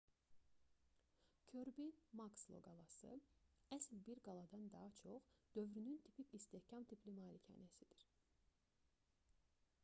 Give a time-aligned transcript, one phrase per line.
[1.49, 3.11] körbi-makslo qalası
[3.77, 8.09] əsl bir qaladan daha çox dövrünün tipik istehkam tipli malikanəsidir